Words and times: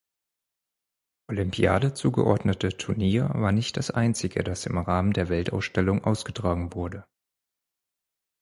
Olympiade 1.29 1.93
zugeordnete 1.93 2.69
Turnier 2.75 3.29
war 3.35 3.51
nicht 3.51 3.77
das 3.77 3.91
einzige, 3.91 4.43
das 4.43 4.65
im 4.65 4.79
Rahmen 4.79 5.13
der 5.13 5.29
Weltausstellung 5.29 6.03
ausgetragen 6.05 6.73
wurde. 6.73 7.05